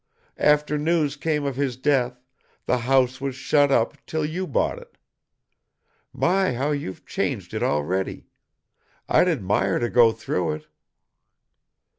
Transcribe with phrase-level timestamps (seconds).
[0.39, 2.23] After news came of his death,
[2.65, 4.97] the house was shut up 'till you bought it.
[6.11, 8.25] My, how you've changed it, already!
[9.07, 10.67] I'd admire to go through it."